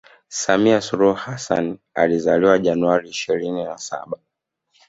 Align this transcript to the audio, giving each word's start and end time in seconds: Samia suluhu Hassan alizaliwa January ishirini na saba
Samia 0.29 0.81
suluhu 0.81 1.13
Hassan 1.13 1.79
alizaliwa 1.93 2.59
January 2.59 3.09
ishirini 3.09 3.63
na 3.63 3.77
saba 3.77 4.17